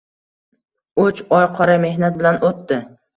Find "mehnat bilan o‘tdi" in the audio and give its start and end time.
1.83-2.79